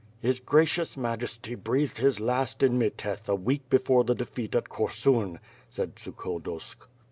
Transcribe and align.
"His 0.19 0.39
Gracious 0.39 0.97
Majesty 0.97 1.53
breathed 1.53 1.99
his 1.99 2.19
last 2.19 2.63
in 2.63 2.79
Meteth 2.79 3.29
a 3.29 3.35
week 3.35 3.69
before 3.69 4.03
the 4.03 4.15
defeat 4.15 4.55
at 4.55 4.67
Korsun," 4.67 5.37
said 5.69 5.93
Sukhodolsk. 5.97 6.87